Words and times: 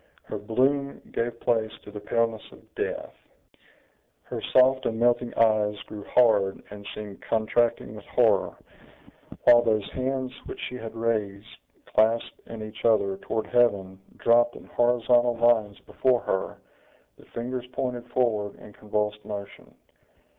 Her 0.23 0.39
bloom 0.39 0.99
gave 1.11 1.39
place 1.41 1.71
to 1.83 1.91
the 1.91 1.99
paleness 1.99 2.41
of 2.51 2.73
death; 2.73 3.13
her 4.23 4.41
soft 4.51 4.87
and 4.87 4.99
melting 4.99 5.31
eyes 5.35 5.77
grew 5.83 6.03
hard, 6.05 6.63
and 6.71 6.87
seemed 6.95 7.21
contracting 7.21 7.93
with 7.95 8.05
horror; 8.05 8.55
while 9.43 9.61
those 9.61 9.87
hands, 9.91 10.33
which 10.47 10.59
she 10.59 10.73
had 10.73 10.95
raised, 10.95 11.55
clasped 11.85 12.39
in 12.47 12.63
each 12.63 12.83
other, 12.83 13.17
toward 13.17 13.45
heaven, 13.45 14.01
dropped 14.17 14.55
in 14.55 14.65
horizontal 14.65 15.37
lines 15.37 15.77
before 15.81 16.21
her, 16.21 16.57
the 17.19 17.25
fingers 17.25 17.67
pointed 17.67 18.09
forward 18.09 18.55
in 18.55 18.73
convulsed 18.73 19.23
motion. 19.23 19.75